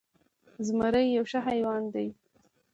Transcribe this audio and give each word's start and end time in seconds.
زمری 0.65 1.05
یو 1.15 1.25
ښه 1.31 1.39
حیوان 1.47 1.83
ده 1.93 2.05